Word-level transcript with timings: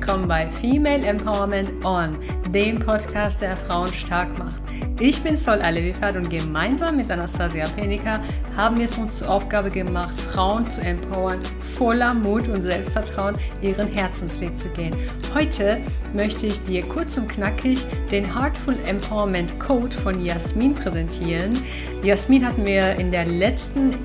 willkommen 0.00 0.28
bei 0.28 0.46
Female 0.46 1.06
Empowerment 1.06 1.84
On, 1.84 2.16
dem 2.48 2.78
Podcast, 2.78 3.42
der 3.42 3.54
Frauen 3.54 3.92
stark 3.92 4.38
macht. 4.38 4.56
Ich 4.98 5.20
bin 5.20 5.36
Sol 5.36 5.60
Alevifat 5.60 6.16
und 6.16 6.30
gemeinsam 6.30 6.96
mit 6.96 7.10
Anastasia 7.10 7.66
Penica 7.76 8.18
haben 8.56 8.78
wir 8.78 8.86
es 8.86 8.96
uns 8.96 9.18
zur 9.18 9.28
Aufgabe 9.28 9.68
gemacht, 9.68 10.18
Frauen 10.18 10.70
zu 10.70 10.80
empowern, 10.80 11.40
voller 11.76 12.14
Mut 12.14 12.48
und 12.48 12.62
Selbstvertrauen 12.62 13.36
ihren 13.60 13.88
Herzensweg 13.88 14.56
zu 14.56 14.70
gehen. 14.70 14.96
Heute 15.34 15.82
möchte 16.14 16.46
ich 16.46 16.64
dir 16.64 16.82
kurz 16.82 17.18
und 17.18 17.28
knackig 17.28 17.84
den 18.10 18.24
Heartful 18.24 18.78
Empowerment 18.86 19.60
Code 19.60 19.94
von 19.94 20.24
Jasmin 20.24 20.74
präsentieren. 20.74 21.62
Jasmin 22.02 22.46
hat 22.46 22.56
mir 22.56 22.96
in 22.96 23.12
der 23.12 23.26
letzten 23.26 23.98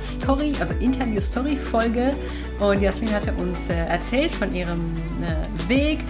Story, 0.00 0.54
also 0.60 0.74
Interview-Story-Folge. 0.74 2.14
Und 2.58 2.82
Jasmin 2.82 3.12
hatte 3.12 3.32
uns 3.34 3.68
äh, 3.68 3.74
erzählt 3.74 4.30
von 4.30 4.54
ihrem 4.54 4.80
äh, 5.22 5.68
Weg, 5.68 6.00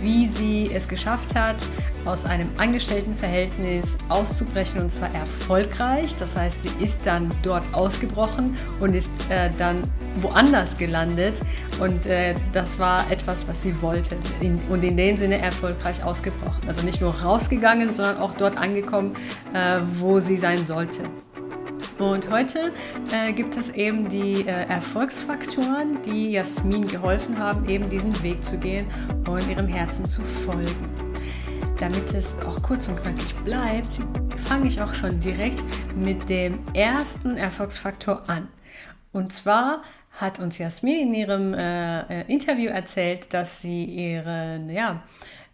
wie 0.00 0.26
sie 0.26 0.70
es 0.72 0.88
geschafft 0.88 1.34
hat, 1.34 1.56
aus 2.04 2.24
einem 2.24 2.48
Angestelltenverhältnis 2.56 3.96
auszubrechen 4.08 4.80
und 4.80 4.90
zwar 4.90 5.14
erfolgreich. 5.14 6.16
Das 6.16 6.36
heißt, 6.36 6.62
sie 6.62 6.84
ist 6.84 6.98
dann 7.04 7.30
dort 7.42 7.64
ausgebrochen 7.72 8.56
und 8.80 8.94
ist 8.94 9.10
äh, 9.28 9.50
dann 9.58 9.82
woanders 10.16 10.76
gelandet 10.76 11.34
und 11.80 12.06
äh, 12.06 12.34
das 12.52 12.78
war 12.78 13.10
etwas, 13.10 13.46
was 13.46 13.62
sie 13.62 13.80
wollte 13.82 14.16
in, 14.40 14.60
und 14.68 14.82
in 14.82 14.96
dem 14.96 15.16
Sinne 15.16 15.38
erfolgreich 15.38 16.02
ausgebrochen. 16.02 16.62
Also 16.66 16.82
nicht 16.82 17.00
nur 17.00 17.14
rausgegangen, 17.14 17.92
sondern 17.92 18.18
auch 18.18 18.34
dort 18.34 18.56
angekommen, 18.56 19.12
äh, 19.54 19.80
wo 19.96 20.20
sie 20.20 20.36
sein 20.36 20.64
sollte. 20.64 21.02
Und 22.00 22.30
heute 22.30 22.72
äh, 23.12 23.30
gibt 23.34 23.58
es 23.58 23.68
eben 23.68 24.08
die 24.08 24.46
äh, 24.46 24.64
Erfolgsfaktoren, 24.68 25.98
die 26.02 26.30
Jasmin 26.30 26.86
geholfen 26.86 27.38
haben, 27.38 27.68
eben 27.68 27.90
diesen 27.90 28.22
Weg 28.22 28.42
zu 28.42 28.56
gehen 28.56 28.86
und 29.28 29.46
ihrem 29.50 29.68
Herzen 29.68 30.06
zu 30.06 30.22
folgen. 30.22 30.88
Damit 31.78 32.14
es 32.14 32.34
auch 32.46 32.62
kurz 32.62 32.88
und 32.88 33.02
knackig 33.02 33.34
bleibt, 33.44 34.00
fange 34.48 34.68
ich 34.68 34.80
auch 34.80 34.94
schon 34.94 35.20
direkt 35.20 35.62
mit 35.94 36.26
dem 36.30 36.58
ersten 36.72 37.36
Erfolgsfaktor 37.36 38.22
an. 38.28 38.48
Und 39.12 39.34
zwar 39.34 39.82
hat 40.12 40.38
uns 40.38 40.56
Jasmin 40.56 41.08
in 41.08 41.14
ihrem 41.14 41.52
äh, 41.52 42.00
äh 42.22 42.32
Interview 42.32 42.70
erzählt, 42.70 43.34
dass 43.34 43.60
sie 43.60 43.84
ihren, 43.84 44.70
ja, 44.70 45.02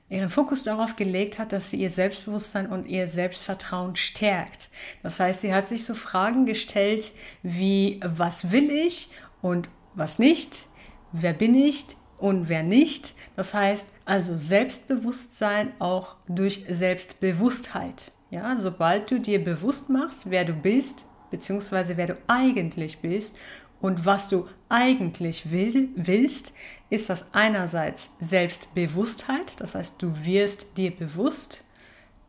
ihren 0.08 0.30
Fokus 0.30 0.62
darauf 0.62 0.96
gelegt 0.96 1.38
hat, 1.38 1.52
dass 1.52 1.70
sie 1.70 1.78
ihr 1.78 1.90
Selbstbewusstsein 1.90 2.68
und 2.68 2.86
ihr 2.86 3.08
Selbstvertrauen 3.08 3.96
stärkt. 3.96 4.70
Das 5.02 5.18
heißt, 5.18 5.40
sie 5.40 5.52
hat 5.52 5.68
sich 5.68 5.84
so 5.84 5.94
Fragen 5.94 6.46
gestellt 6.46 7.12
wie, 7.42 8.00
was 8.04 8.52
will 8.52 8.70
ich 8.70 9.10
und 9.42 9.68
was 9.94 10.18
nicht, 10.18 10.66
wer 11.12 11.32
bin 11.32 11.54
ich 11.54 11.86
und 12.18 12.48
wer 12.48 12.62
nicht. 12.62 13.14
Das 13.34 13.52
heißt 13.52 13.88
also 14.04 14.36
Selbstbewusstsein 14.36 15.72
auch 15.80 16.16
durch 16.28 16.64
Selbstbewusstheit. 16.68 18.12
Ja, 18.30 18.56
sobald 18.58 19.10
du 19.10 19.20
dir 19.20 19.42
bewusst 19.42 19.88
machst, 19.88 20.30
wer 20.30 20.44
du 20.44 20.52
bist, 20.52 21.04
beziehungsweise 21.30 21.96
wer 21.96 22.06
du 22.06 22.18
eigentlich 22.27 22.98
bist 22.98 23.36
und 23.80 24.04
was 24.04 24.28
du 24.28 24.46
eigentlich 24.68 25.50
will, 25.50 25.90
willst, 25.96 26.52
ist 26.91 27.11
das 27.11 27.27
einerseits 27.33 28.11
Selbstbewusstheit, 28.20 29.61
das 29.61 29.75
heißt, 29.75 30.01
du 30.01 30.25
wirst 30.25 30.77
dir 30.77 30.95
bewusst, 30.95 31.65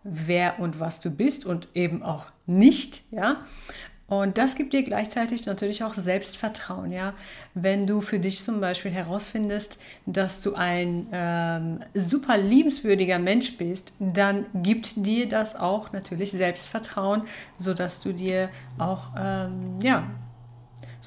wer 0.03 0.59
und 0.59 0.79
was 0.79 0.99
du 0.99 1.11
bist 1.11 1.45
und 1.45 1.67
eben 1.73 2.03
auch 2.03 2.27
nicht, 2.45 3.03
ja. 3.11 3.45
Und 4.07 4.37
das 4.37 4.55
gibt 4.55 4.71
dir 4.71 4.83
gleichzeitig 4.83 5.45
natürlich 5.45 5.83
auch 5.83 5.93
Selbstvertrauen, 5.93 6.91
ja. 6.91 7.13
Wenn 7.53 7.85
du 7.85 7.99
für 7.99 8.19
dich 8.19 8.41
zum 8.41 8.61
Beispiel 8.61 8.91
herausfindest, 8.91 9.77
dass 10.05 10.39
du 10.39 10.55
ein 10.55 11.07
ähm, 11.11 11.79
super 11.93 12.37
liebenswürdiger 12.37 13.19
Mensch 13.19 13.57
bist, 13.57 13.91
dann 13.99 14.45
gibt 14.53 15.05
dir 15.05 15.27
das 15.27 15.57
auch 15.57 15.91
natürlich 15.91 16.31
Selbstvertrauen, 16.31 17.23
sodass 17.57 17.99
du 17.99 18.13
dir 18.13 18.49
auch, 18.77 19.11
ähm, 19.19 19.79
ja, 19.81 20.09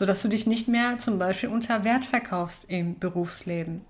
sodass 0.01 0.23
du 0.23 0.29
dich 0.29 0.47
nicht 0.47 0.67
mehr 0.67 0.97
zum 0.97 1.19
Beispiel 1.19 1.51
unter 1.51 1.85
Wert 1.85 2.07
verkaufst 2.07 2.65
im 2.69 2.99
Berufsleben. 2.99 3.83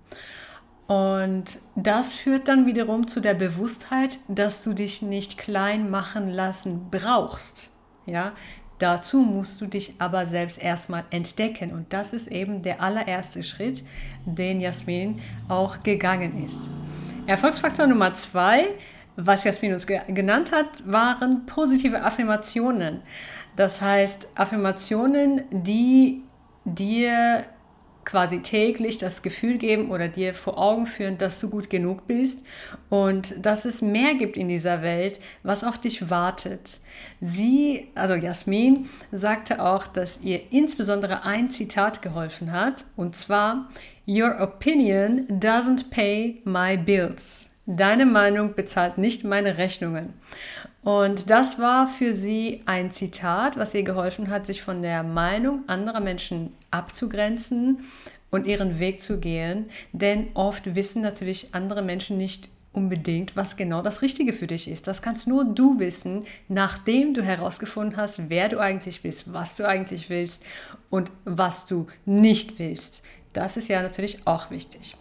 Und 0.85 1.45
das 1.77 2.11
führt 2.11 2.49
dann 2.49 2.65
wiederum 2.65 3.07
zu 3.07 3.21
der 3.21 3.33
Bewusstheit, 3.33 4.19
dass 4.27 4.61
du 4.61 4.73
dich 4.73 5.01
nicht 5.01 5.37
klein 5.37 5.89
machen 5.89 6.29
lassen 6.29 6.89
brauchst. 6.91 7.69
Ja, 8.05 8.33
dazu 8.77 9.19
musst 9.19 9.61
du 9.61 9.67
dich 9.67 9.95
aber 9.99 10.25
selbst 10.25 10.61
erstmal 10.61 11.05
entdecken. 11.11 11.71
Und 11.71 11.93
das 11.93 12.11
ist 12.11 12.27
eben 12.27 12.61
der 12.61 12.81
allererste 12.81 13.41
Schritt, 13.41 13.85
den 14.25 14.59
Jasmin 14.59 15.21
auch 15.47 15.81
gegangen 15.81 16.43
ist. 16.43 16.59
Erfolgsfaktor 17.25 17.87
Nummer 17.87 18.13
zwei, 18.15 18.65
was 19.15 19.45
Jasmin 19.45 19.75
uns 19.75 19.87
genannt 19.87 20.51
hat, 20.51 20.67
waren 20.85 21.45
positive 21.45 22.01
Affirmationen. 22.03 22.99
Das 23.55 23.81
heißt, 23.81 24.27
Affirmationen, 24.35 25.43
die 25.51 26.23
dir 26.65 27.45
quasi 28.05 28.39
täglich 28.41 28.97
das 28.97 29.21
Gefühl 29.21 29.57
geben 29.57 29.91
oder 29.91 30.07
dir 30.07 30.33
vor 30.33 30.57
Augen 30.57 30.87
führen, 30.87 31.17
dass 31.17 31.39
du 31.39 31.49
gut 31.49 31.69
genug 31.69 32.07
bist 32.07 32.41
und 32.89 33.45
dass 33.45 33.65
es 33.65 33.81
mehr 33.81 34.15
gibt 34.15 34.37
in 34.37 34.49
dieser 34.49 34.81
Welt, 34.81 35.19
was 35.43 35.63
auf 35.63 35.77
dich 35.77 36.09
wartet. 36.09 36.79
Sie, 37.19 37.89
also 37.93 38.15
Jasmin, 38.15 38.89
sagte 39.11 39.61
auch, 39.63 39.87
dass 39.87 40.19
ihr 40.21 40.41
insbesondere 40.51 41.23
ein 41.23 41.51
Zitat 41.51 42.01
geholfen 42.01 42.51
hat 42.51 42.85
und 42.95 43.15
zwar 43.15 43.69
Your 44.07 44.41
opinion 44.41 45.27
doesn't 45.27 45.91
pay 45.91 46.41
my 46.43 46.75
bills. 46.75 47.50
Deine 47.65 48.05
Meinung 48.05 48.55
bezahlt 48.55 48.97
nicht 48.97 49.23
meine 49.23 49.57
Rechnungen. 49.57 50.13
Und 50.83 51.29
das 51.29 51.59
war 51.59 51.87
für 51.87 52.15
sie 52.15 52.63
ein 52.65 52.91
Zitat, 52.91 53.55
was 53.57 53.73
ihr 53.75 53.83
geholfen 53.83 54.29
hat, 54.29 54.47
sich 54.47 54.63
von 54.63 54.81
der 54.81 55.03
Meinung 55.03 55.61
anderer 55.67 55.99
Menschen 55.99 56.53
abzugrenzen 56.71 57.81
und 58.31 58.47
ihren 58.47 58.79
Weg 58.79 59.01
zu 59.01 59.19
gehen. 59.19 59.69
Denn 59.91 60.29
oft 60.33 60.73
wissen 60.73 61.03
natürlich 61.03 61.49
andere 61.53 61.83
Menschen 61.83 62.17
nicht 62.17 62.49
unbedingt, 62.73 63.35
was 63.35 63.57
genau 63.57 63.81
das 63.81 64.01
Richtige 64.01 64.33
für 64.33 64.47
dich 64.47 64.67
ist. 64.67 64.87
Das 64.87 65.01
kannst 65.01 65.27
nur 65.27 65.45
du 65.45 65.77
wissen, 65.77 66.25
nachdem 66.47 67.13
du 67.13 67.21
herausgefunden 67.21 67.97
hast, 67.97 68.29
wer 68.29 68.49
du 68.49 68.59
eigentlich 68.59 69.03
bist, 69.03 69.31
was 69.33 69.55
du 69.55 69.67
eigentlich 69.67 70.09
willst 70.09 70.41
und 70.89 71.11
was 71.25 71.65
du 71.65 71.87
nicht 72.05 72.57
willst. 72.59 73.03
Das 73.33 73.57
ist 73.57 73.67
ja 73.67 73.81
natürlich 73.81 74.25
auch 74.25 74.49
wichtig. 74.51 74.95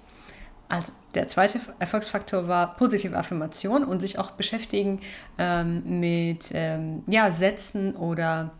Also 0.70 0.92
der 1.14 1.26
zweite 1.26 1.58
Erfolgsfaktor 1.80 2.46
war 2.46 2.76
positive 2.76 3.16
Affirmation 3.16 3.82
und 3.82 3.98
sich 3.98 4.20
auch 4.20 4.30
beschäftigen 4.30 5.00
ähm, 5.36 5.98
mit 5.98 6.52
ähm, 6.54 7.02
ja, 7.08 7.32
Sätzen 7.32 7.96
oder 7.96 8.52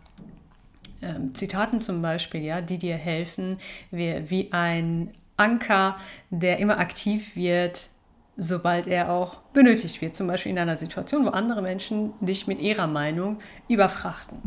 ähm, 1.01 1.33
Zitaten 1.33 1.81
zum 1.81 2.01
Beispiel, 2.01 2.41
ja, 2.41 2.59
die 2.59 2.77
dir 2.77 2.97
helfen, 2.97 3.57
wie, 3.91 4.29
wie 4.29 4.51
ein 4.51 5.13
Anker, 5.37 5.97
der 6.29 6.59
immer 6.59 6.79
aktiv 6.79 7.37
wird, 7.37 7.87
sobald 8.35 8.87
er 8.87 9.09
auch 9.09 9.37
benötigt 9.53 10.01
wird. 10.01 10.13
Zum 10.13 10.27
Beispiel 10.27 10.51
in 10.51 10.59
einer 10.59 10.77
Situation, 10.77 11.25
wo 11.25 11.29
andere 11.29 11.61
Menschen 11.61 12.13
dich 12.19 12.45
mit 12.45 12.59
ihrer 12.59 12.87
Meinung 12.87 13.39
überfrachten. 13.69 14.37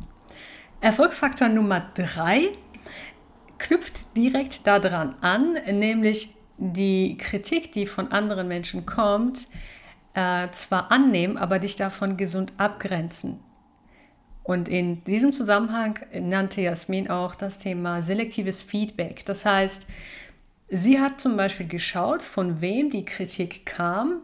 Erfolgsfaktor 0.82 1.48
Nummer 1.48 1.81
drei 1.94 2.48
knüpft 3.56 4.14
direkt 4.14 4.66
daran 4.66 5.14
an, 5.22 5.54
nämlich 5.72 6.34
die 6.59 7.16
Kritik, 7.19 7.72
die 7.72 7.87
von 7.87 8.12
anderen 8.12 8.48
Menschen 8.48 8.87
kommt, 8.87 9.48
äh, 10.15 10.48
zwar 10.53 10.93
annehmen, 10.93 11.37
aber 11.37 11.58
dich 11.58 11.76
davon 11.76 12.17
gesund 12.17 12.52
abgrenzen. 12.56 13.40
Und 14.44 14.69
in 14.69 15.02
diesem 15.05 15.32
Zusammenhang 15.32 15.99
nannte 16.12 16.61
Jasmin 16.61 17.08
auch 17.08 17.34
das 17.34 17.58
Thema 17.58 18.02
selektives 18.02 18.62
Feedback. 18.62 19.25
Das 19.25 19.46
heißt, 19.46 19.87
sie 20.69 21.00
hat 21.00 21.20
zum 21.20 21.37
Beispiel 21.37 21.67
geschaut, 21.67 22.23
von 22.23 22.61
wem 22.61 22.90
die 22.90 23.06
Kritik 23.06 23.64
kam 23.64 24.20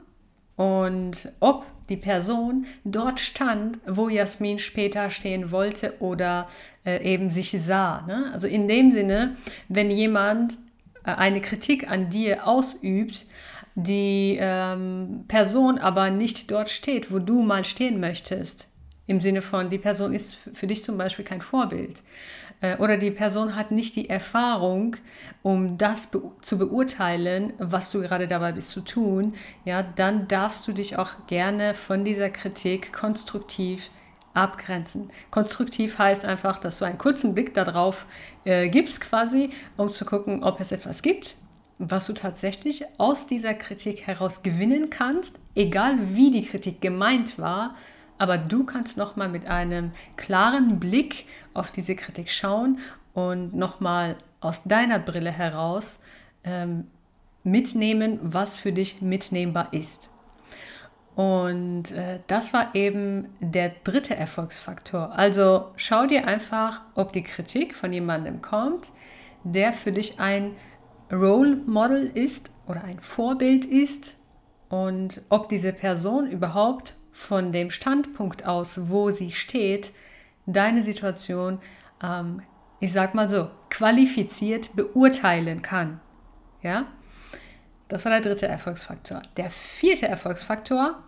und 0.57 1.33
ob 1.41 1.65
die 1.89 1.97
Person 1.97 2.67
dort 2.85 3.19
stand, 3.19 3.79
wo 3.87 4.09
Jasmin 4.09 4.59
später 4.59 5.09
stehen 5.11 5.51
wollte 5.51 5.95
oder 6.01 6.47
äh, 6.85 7.03
eben 7.03 7.31
sich 7.31 7.51
sah. 7.51 8.03
Ne? 8.07 8.31
Also 8.33 8.47
in 8.47 8.69
dem 8.69 8.93
Sinne, 8.93 9.37
wenn 9.69 9.91
jemand 9.91 10.59
eine 11.05 11.41
Kritik 11.41 11.91
an 11.91 12.11
dir 12.11 12.47
ausübt, 12.47 13.27
die 13.75 14.39
ähm, 14.41 15.25
Person 15.29 15.79
aber 15.79 16.11
nicht 16.11 16.51
dort 16.51 16.71
steht, 16.71 17.13
wo 17.13 17.19
du 17.19 17.43
mal 17.43 17.65
stehen 17.65 18.01
möchtest. 18.01 18.69
Im 19.07 19.21
Sinne 19.21 19.43
von, 19.43 19.71
die 19.71 19.79
Person 19.79 20.13
ist 20.13 20.39
für 20.53 20.67
dich 20.67 20.83
zum 20.83 20.97
Beispiel 20.99 21.25
kein 21.25 21.41
Vorbild. 21.41 22.03
Äh, 22.61 22.77
oder 22.77 22.97
die 22.97 23.11
Person 23.11 23.57
hat 23.57 23.71
nicht 23.71 23.97
die 23.97 24.09
Erfahrung, 24.09 24.97
um 25.43 25.79
das 25.79 26.09
be 26.09 26.23
zu 26.43 26.59
beurteilen, 26.59 27.53
was 27.59 27.91
du 27.91 28.01
gerade 28.01 28.29
dabei 28.29 28.53
bist 28.53 28.71
zu 28.71 28.83
tun. 28.83 29.35
Ja, 29.65 29.83
dann 29.83 30.29
darfst 30.29 30.67
du 30.69 30.73
dich 30.73 30.99
auch 30.99 31.27
gerne 31.27 31.75
von 31.75 32.05
dieser 32.05 32.31
Kritik 32.31 32.93
konstruktiv 32.93 33.91
abgrenzen. 34.35 35.11
Konstruktiv 35.31 35.99
heißt 35.99 36.25
einfach, 36.25 36.59
dass 36.59 36.79
du 36.79 36.85
einen 36.85 36.99
kurzen 36.99 37.35
Blick 37.35 37.55
darauf 37.55 38.07
äh, 38.45 38.69
gibst 38.69 39.01
quasi, 39.01 39.51
um 39.77 39.91
zu 39.91 40.05
gucken, 40.05 40.45
ob 40.45 40.61
es 40.61 40.73
etwas 40.73 41.03
gibt, 41.03 41.37
was 41.79 42.07
du 42.07 42.13
tatsächlich 42.13 42.85
aus 42.99 43.27
dieser 43.27 43.55
Kritik 43.55 44.07
heraus 44.07 44.43
gewinnen 44.43 44.91
kannst, 44.91 45.39
egal 45.55 45.97
wie 46.15 46.31
die 46.31 46.45
Kritik 46.45 46.81
gemeint 46.81 47.39
war, 47.39 47.75
aber 48.19 48.37
du 48.37 48.65
kannst 48.65 48.99
nochmal 48.99 49.31
mit 49.31 49.47
einem 49.47 49.93
klaren 50.17 50.79
Blick 50.79 51.25
auf 51.55 51.71
diese 51.71 51.97
Kritik 51.97 52.31
schauen 52.31 52.79
und 53.15 53.55
nochmal 53.55 54.17
aus 54.41 54.63
deiner 54.65 54.99
Brille 54.99 55.31
heraus 55.31 55.99
ähm, 56.45 56.87
mitnehmen, 57.45 58.19
was 58.23 58.59
für 58.59 58.73
dich 58.73 59.01
mitnehmbar 59.01 59.73
ist. 59.73 60.11
Und 61.21 61.91
äh, 61.91 62.21
das 62.29 62.55
war 62.55 62.75
eben 62.75 63.29
der 63.41 63.73
dritte 63.85 64.17
Erfolgsfaktor. 64.17 65.13
Also 65.19 65.67
schau 65.77 66.07
dir 66.07 66.27
einfach, 66.27 66.81
ob 66.95 67.13
die 67.13 67.23
Kritik 67.23 67.75
von 67.75 67.93
jemandem 67.93 68.41
kommt, 68.41 68.91
der 69.45 69.75
für 69.75 69.93
dich 69.93 70.19
ein 70.19 70.57
Role 71.13 71.57
Model 71.57 72.11
ist 72.15 72.51
oder 72.67 72.85
ein 72.85 73.01
Vorbild 73.01 73.67
ist 73.67 74.17
und 74.71 75.21
ob 75.29 75.51
diese 75.51 75.75
Person 75.75 76.27
überhaupt 76.27 76.97
von 77.13 77.53
dem 77.53 77.71
Standpunkt 77.71 78.47
aus, 78.47 78.89
wo 78.89 79.11
sie 79.11 79.31
steht, 79.31 79.93
deine 80.47 80.83
Situation, 80.83 81.59
ähm, 82.03 82.41
ich 82.79 82.95
sag 82.95 83.15
mal 83.15 83.29
so, 83.29 83.51
qualifiziert 83.69 84.75
beurteilen 84.75 85.61
kann. 85.61 86.01
Ja? 86.63 86.87
Das 87.89 88.07
war 88.07 88.13
der 88.13 88.23
dritte 88.23 88.49
Erfolgsfaktor. 88.49 89.21
Der 89.37 89.51
vierte 89.51 90.09
Erfolgsfaktor, 90.09 91.03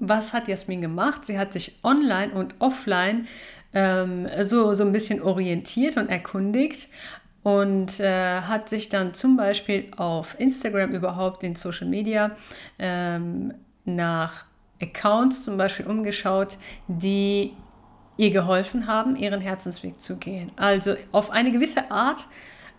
was 0.00 0.32
hat 0.32 0.48
Jasmin 0.48 0.80
gemacht? 0.80 1.26
Sie 1.26 1.38
hat 1.38 1.52
sich 1.52 1.78
online 1.82 2.32
und 2.32 2.54
offline 2.58 3.28
ähm, 3.72 4.28
so, 4.42 4.74
so 4.74 4.84
ein 4.84 4.92
bisschen 4.92 5.22
orientiert 5.22 5.96
und 5.96 6.08
erkundigt 6.08 6.88
und 7.42 8.00
äh, 8.00 8.40
hat 8.42 8.68
sich 8.68 8.88
dann 8.88 9.14
zum 9.14 9.36
Beispiel 9.36 9.88
auf 9.96 10.38
Instagram 10.38 10.92
überhaupt 10.92 11.42
in 11.42 11.54
Social 11.56 11.86
Media 11.86 12.32
ähm, 12.78 13.54
nach 13.84 14.44
Accounts 14.82 15.44
zum 15.44 15.56
Beispiel 15.56 15.86
umgeschaut, 15.86 16.58
die 16.88 17.52
ihr 18.16 18.30
geholfen 18.30 18.86
haben, 18.86 19.16
ihren 19.16 19.40
Herzensweg 19.40 20.00
zu 20.00 20.16
gehen. 20.16 20.52
Also 20.56 20.94
auf 21.12 21.30
eine 21.30 21.50
gewisse 21.50 21.90
Art 21.90 22.26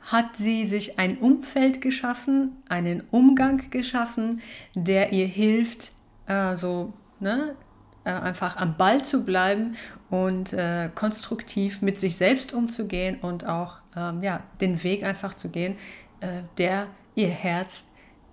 hat 0.04 0.36
sie 0.36 0.66
sich 0.66 1.00
ein 1.00 1.18
Umfeld 1.18 1.82
geschaffen, 1.82 2.58
einen 2.70 3.04
Umgang 3.12 3.70
geschaffen, 3.70 4.42
der 4.76 5.14
ihr 5.14 5.28
hilft, 5.28 5.92
äh, 6.28 6.56
so 6.58 6.94
ne, 7.22 7.56
äh, 8.04 8.12
einfach 8.12 8.58
am 8.58 8.78
Ball 8.78 9.04
zu 9.04 9.24
bleiben 9.24 9.76
und 10.10 10.54
äh, 10.54 10.90
konstruktiv 10.94 11.82
mit 11.82 12.00
sich 12.00 12.18
selbst 12.18 12.54
umzugehen 12.54 13.20
und 13.22 13.46
auch 13.46 13.78
ähm, 13.96 14.24
ja, 14.24 14.42
den 14.60 14.84
Weg 14.84 15.04
einfach 15.04 15.34
zu 15.34 15.50
gehen, 15.50 15.78
äh, 16.20 16.42
der 16.58 16.88
ihr 17.16 17.30
Herz 17.30 17.86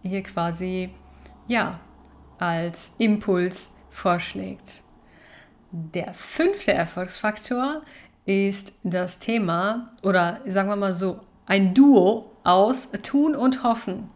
ihr 0.03 0.23
quasi 0.23 0.91
ja, 1.49 1.81
als 2.39 2.93
Impuls 2.99 3.71
vorschlägt. 3.91 4.83
Der 5.71 6.15
fünfte 6.15 6.73
Erfolgsfaktor 6.73 7.83
ist 8.25 8.75
das 8.85 9.19
Thema 9.19 9.93
oder 10.03 10.41
sagen 10.47 10.69
wir 10.69 10.77
mal 10.77 10.95
so 10.95 11.21
ein 11.47 11.75
Duo 11.75 12.31
aus 12.45 12.89
Tun 13.03 13.35
und 13.35 13.63
Hoffen. 13.63 14.11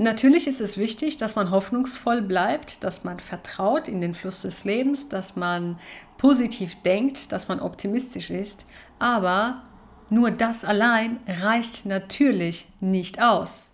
Natürlich 0.00 0.46
ist 0.46 0.62
es 0.62 0.78
wichtig, 0.78 1.18
dass 1.18 1.36
man 1.36 1.50
hoffnungsvoll 1.50 2.22
bleibt, 2.22 2.82
dass 2.82 3.04
man 3.04 3.20
vertraut 3.20 3.86
in 3.86 4.00
den 4.00 4.14
Fluss 4.14 4.40
des 4.40 4.64
Lebens, 4.64 5.10
dass 5.10 5.36
man 5.36 5.78
positiv 6.16 6.74
denkt, 6.86 7.32
dass 7.32 7.48
man 7.48 7.60
optimistisch 7.60 8.30
ist. 8.30 8.64
Aber 8.98 9.62
nur 10.08 10.30
das 10.30 10.64
allein 10.64 11.20
reicht 11.26 11.84
natürlich 11.84 12.66
nicht 12.80 13.20
aus. 13.20 13.68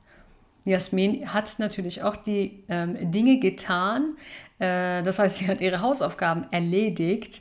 Jasmin 0.64 1.32
hat 1.32 1.60
natürlich 1.60 2.02
auch 2.02 2.16
die 2.16 2.64
ähm, 2.68 3.12
Dinge 3.12 3.38
getan. 3.38 4.16
Äh, 4.58 5.04
das 5.04 5.20
heißt, 5.20 5.36
sie 5.36 5.46
hat 5.46 5.60
ihre 5.60 5.80
Hausaufgaben 5.80 6.46
erledigt 6.50 7.40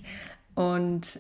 und 0.53 1.19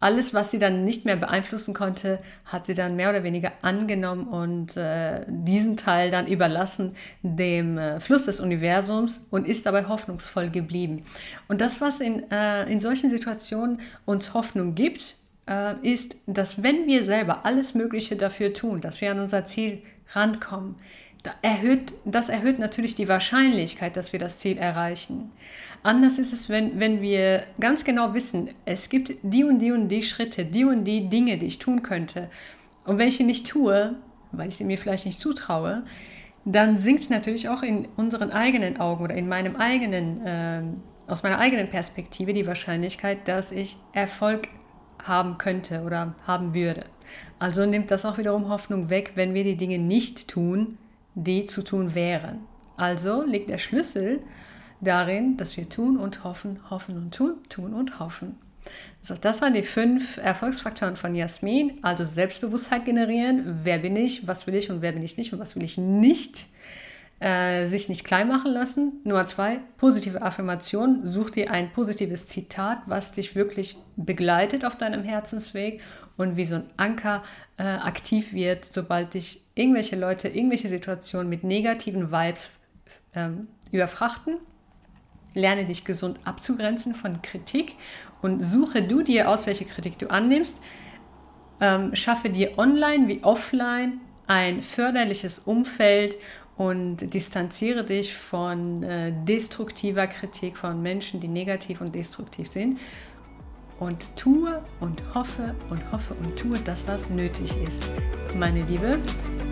alles, 0.00 0.32
was 0.32 0.50
sie 0.50 0.58
dann 0.58 0.84
nicht 0.84 1.04
mehr 1.04 1.16
beeinflussen 1.16 1.74
konnte, 1.74 2.18
hat 2.46 2.66
sie 2.66 2.74
dann 2.74 2.96
mehr 2.96 3.10
oder 3.10 3.22
weniger 3.22 3.52
angenommen 3.60 4.26
und 4.26 4.76
äh, 4.76 5.26
diesen 5.28 5.76
Teil 5.76 6.10
dann 6.10 6.26
überlassen 6.26 6.96
dem 7.22 7.76
äh, 7.76 8.00
Fluss 8.00 8.24
des 8.24 8.40
Universums 8.40 9.26
und 9.30 9.46
ist 9.46 9.66
dabei 9.66 9.84
hoffnungsvoll 9.84 10.48
geblieben. 10.48 11.04
Und 11.48 11.60
das, 11.60 11.82
was 11.82 12.00
in, 12.00 12.30
äh, 12.30 12.64
in 12.72 12.80
solchen 12.80 13.10
Situationen 13.10 13.80
uns 14.06 14.32
Hoffnung 14.32 14.74
gibt, 14.74 15.16
äh, 15.46 15.74
ist, 15.82 16.16
dass 16.26 16.62
wenn 16.62 16.86
wir 16.86 17.04
selber 17.04 17.44
alles 17.44 17.74
Mögliche 17.74 18.16
dafür 18.16 18.54
tun, 18.54 18.80
dass 18.80 19.02
wir 19.02 19.10
an 19.10 19.20
unser 19.20 19.44
Ziel 19.44 19.82
rankommen, 20.12 20.76
erhöht, 21.42 21.92
das 22.04 22.28
erhöht 22.28 22.58
natürlich 22.58 22.94
die 22.94 23.08
Wahrscheinlichkeit, 23.08 23.96
dass 23.96 24.12
wir 24.12 24.20
das 24.20 24.38
Ziel 24.38 24.58
erreichen. 24.58 25.30
Anders 25.82 26.18
ist 26.18 26.32
es, 26.32 26.48
wenn, 26.48 26.78
wenn 26.78 27.00
wir 27.00 27.44
ganz 27.58 27.84
genau 27.84 28.14
wissen, 28.14 28.50
es 28.64 28.88
gibt 28.88 29.14
die 29.22 29.44
und 29.44 29.58
die 29.58 29.72
und 29.72 29.88
die 29.88 30.02
Schritte, 30.02 30.44
die 30.44 30.64
und 30.64 30.84
die 30.84 31.08
Dinge, 31.08 31.38
die 31.38 31.46
ich 31.46 31.58
tun 31.58 31.82
könnte. 31.82 32.28
Und 32.86 32.98
wenn 32.98 33.08
ich 33.08 33.16
sie 33.16 33.24
nicht 33.24 33.48
tue, 33.48 33.96
weil 34.32 34.48
ich 34.48 34.56
sie 34.56 34.64
mir 34.64 34.78
vielleicht 34.78 35.06
nicht 35.06 35.20
zutraue, 35.20 35.84
dann 36.44 36.78
sinkt 36.78 37.10
natürlich 37.10 37.48
auch 37.48 37.62
in 37.62 37.88
unseren 37.96 38.30
eigenen 38.30 38.78
Augen 38.78 39.04
oder 39.04 39.14
in 39.14 39.28
meinem 39.28 39.56
eigenen, 39.56 40.26
äh, 40.26 40.62
aus 41.06 41.22
meiner 41.22 41.38
eigenen 41.38 41.68
Perspektive 41.68 42.32
die 42.32 42.46
Wahrscheinlichkeit, 42.46 43.28
dass 43.28 43.52
ich 43.52 43.76
Erfolg 43.92 44.48
haben 45.02 45.38
könnte 45.38 45.82
oder 45.82 46.14
haben 46.26 46.54
würde. 46.54 46.86
Also 47.38 47.66
nimmt 47.66 47.90
das 47.90 48.04
auch 48.04 48.18
wiederum 48.18 48.48
Hoffnung 48.48 48.90
weg, 48.90 49.12
wenn 49.14 49.34
wir 49.34 49.44
die 49.44 49.56
Dinge 49.56 49.78
nicht 49.78 50.28
tun, 50.28 50.78
die 51.14 51.44
zu 51.44 51.62
tun 51.62 51.94
wären. 51.94 52.40
Also 52.76 53.22
liegt 53.22 53.50
der 53.50 53.58
Schlüssel 53.58 54.20
darin, 54.80 55.36
dass 55.36 55.56
wir 55.56 55.68
tun 55.68 55.98
und 55.98 56.24
hoffen, 56.24 56.58
hoffen 56.70 56.96
und 56.96 57.14
tun, 57.14 57.36
tun 57.48 57.74
und 57.74 58.00
hoffen. 58.00 58.36
So, 59.02 59.14
das 59.14 59.40
waren 59.40 59.54
die 59.54 59.62
fünf 59.62 60.18
Erfolgsfaktoren 60.18 60.96
von 60.96 61.14
Jasmin. 61.14 61.78
Also 61.82 62.04
Selbstbewusstheit 62.04 62.84
generieren. 62.84 63.60
Wer 63.62 63.78
bin 63.78 63.96
ich? 63.96 64.26
Was 64.26 64.46
will 64.46 64.54
ich 64.54 64.70
und 64.70 64.82
wer 64.82 64.92
bin 64.92 65.02
ich 65.02 65.16
nicht 65.16 65.32
und 65.32 65.38
was 65.38 65.56
will 65.56 65.62
ich 65.62 65.78
nicht? 65.78 66.46
Äh, 67.18 67.66
sich 67.66 67.88
nicht 67.90 68.04
klein 68.04 68.28
machen 68.28 68.52
lassen. 68.52 69.00
Nummer 69.04 69.26
zwei, 69.26 69.60
positive 69.76 70.22
Affirmation. 70.22 71.06
Such 71.06 71.30
dir 71.30 71.50
ein 71.50 71.72
positives 71.72 72.26
Zitat, 72.28 72.78
was 72.86 73.12
dich 73.12 73.34
wirklich 73.34 73.76
begleitet 73.96 74.64
auf 74.64 74.76
deinem 74.76 75.02
Herzensweg 75.02 75.82
und 76.20 76.36
wie 76.36 76.44
so 76.44 76.56
ein 76.56 76.70
Anker 76.76 77.22
äh, 77.56 77.62
aktiv 77.62 78.34
wird, 78.34 78.66
sobald 78.66 79.14
dich 79.14 79.40
irgendwelche 79.54 79.96
Leute, 79.96 80.28
irgendwelche 80.28 80.68
Situationen 80.68 81.30
mit 81.30 81.44
negativen 81.44 82.12
Vibes 82.12 82.50
ähm, 83.14 83.48
überfrachten. 83.72 84.36
Lerne 85.32 85.64
dich 85.64 85.86
gesund 85.86 86.20
abzugrenzen 86.24 86.94
von 86.94 87.22
Kritik 87.22 87.76
und 88.20 88.42
suche 88.42 88.82
du 88.82 89.02
dir 89.02 89.30
aus, 89.30 89.46
welche 89.46 89.64
Kritik 89.64 89.98
du 89.98 90.10
annimmst. 90.10 90.60
Ähm, 91.58 91.96
schaffe 91.96 92.28
dir 92.28 92.58
online 92.58 93.08
wie 93.08 93.24
offline 93.24 94.00
ein 94.26 94.60
förderliches 94.60 95.38
Umfeld 95.38 96.18
und 96.58 97.14
distanziere 97.14 97.82
dich 97.82 98.14
von 98.14 98.82
äh, 98.82 99.14
destruktiver 99.24 100.06
Kritik 100.06 100.58
von 100.58 100.82
Menschen, 100.82 101.18
die 101.18 101.28
negativ 101.28 101.80
und 101.80 101.94
destruktiv 101.94 102.50
sind 102.50 102.78
und 103.80 103.96
tue 104.14 104.60
und 104.78 105.02
hoffe 105.14 105.54
und 105.70 105.80
hoffe 105.90 106.14
und 106.22 106.36
tue 106.36 106.58
das, 106.64 106.84
was 106.86 107.08
nötig 107.10 107.50
ist. 107.62 107.90
Meine 108.38 108.62
Liebe, 108.62 108.98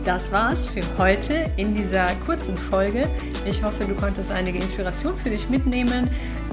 das 0.05 0.31
war's 0.31 0.67
für 0.67 0.83
heute 0.99 1.47
in 1.57 1.75
dieser 1.75 2.15
kurzen 2.27 2.57
Folge. 2.57 3.09
Ich 3.47 3.63
hoffe, 3.63 3.85
du 3.85 3.95
konntest 3.95 4.31
einige 4.31 4.59
Inspiration 4.59 5.19
für 5.19 5.31
dich 5.31 5.49
mitnehmen. 5.49 6.09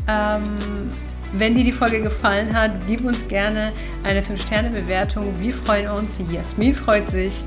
Ähm, 0.07 0.43
wenn 1.33 1.53
dir 1.53 1.65
die 1.65 1.73
Folge 1.73 2.01
gefallen 2.01 2.57
hat, 2.57 2.71
gib 2.87 3.03
uns 3.03 3.27
gerne 3.27 3.73
eine 4.03 4.21
5-Sterne-Bewertung. 4.21 5.33
Wir 5.39 5.53
freuen 5.53 5.89
uns. 5.89 6.19
Jasmin 6.31 6.73
freut 6.73 7.09
sich, 7.09 7.43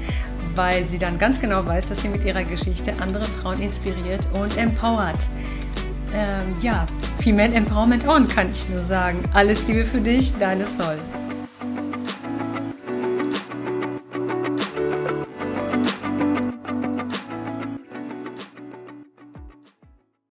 weil 0.55 0.87
sie 0.87 0.99
dann 0.99 1.17
ganz 1.19 1.41
genau 1.41 1.67
weiß, 1.67 1.89
dass 1.89 2.03
sie 2.03 2.09
mit 2.09 2.25
ihrer 2.25 2.45
Geschichte 2.45 2.93
andere 3.01 3.25
Frauen 3.25 3.63
inspiriert 3.63 4.21
und 4.35 4.59
empowert 4.59 5.19
ähm, 6.15 6.57
ja, 6.61 6.87
Female 7.29 7.53
Empowerment 7.53 8.09
On, 8.09 8.27
kann 8.27 8.51
ich 8.51 8.67
nur 8.71 8.83
sagen. 8.85 9.19
Alles 9.35 9.69
Liebe 9.69 9.85
für 9.85 10.01
dich, 10.01 10.33
deine 10.39 10.67
Sol. 10.67 10.97